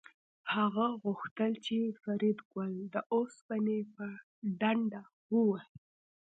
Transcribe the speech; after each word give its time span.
هغه 0.55 0.87
غوښتل 1.03 1.51
چې 1.65 1.77
فریدګل 2.01 2.73
د 2.93 2.95
اوسپنې 3.15 3.79
په 3.95 4.05
ډنډه 4.59 5.01
ووهي 5.33 5.69